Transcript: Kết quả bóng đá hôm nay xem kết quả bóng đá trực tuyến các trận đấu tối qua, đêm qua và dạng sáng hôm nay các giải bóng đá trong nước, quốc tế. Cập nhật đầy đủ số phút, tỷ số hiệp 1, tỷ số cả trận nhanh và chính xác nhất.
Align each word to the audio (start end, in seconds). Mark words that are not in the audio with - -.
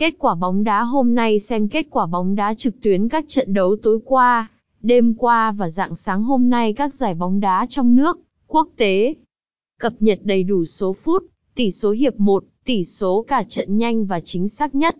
Kết 0.00 0.14
quả 0.18 0.34
bóng 0.34 0.64
đá 0.64 0.82
hôm 0.82 1.14
nay 1.14 1.38
xem 1.38 1.68
kết 1.68 1.86
quả 1.90 2.06
bóng 2.06 2.34
đá 2.34 2.54
trực 2.54 2.74
tuyến 2.82 3.08
các 3.08 3.24
trận 3.28 3.54
đấu 3.54 3.76
tối 3.82 3.98
qua, 4.04 4.50
đêm 4.82 5.14
qua 5.14 5.52
và 5.52 5.68
dạng 5.68 5.94
sáng 5.94 6.22
hôm 6.22 6.50
nay 6.50 6.72
các 6.72 6.94
giải 6.94 7.14
bóng 7.14 7.40
đá 7.40 7.66
trong 7.68 7.96
nước, 7.96 8.18
quốc 8.46 8.68
tế. 8.76 9.14
Cập 9.80 9.92
nhật 10.00 10.18
đầy 10.22 10.42
đủ 10.42 10.64
số 10.64 10.92
phút, 10.92 11.24
tỷ 11.54 11.70
số 11.70 11.90
hiệp 11.90 12.20
1, 12.20 12.44
tỷ 12.64 12.84
số 12.84 13.24
cả 13.28 13.42
trận 13.48 13.78
nhanh 13.78 14.06
và 14.06 14.20
chính 14.20 14.48
xác 14.48 14.74
nhất. 14.74 14.96